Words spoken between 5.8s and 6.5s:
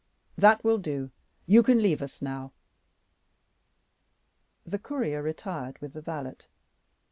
the valet.